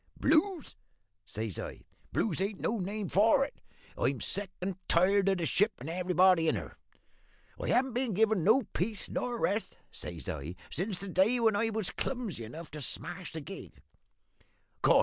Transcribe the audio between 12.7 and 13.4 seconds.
to smash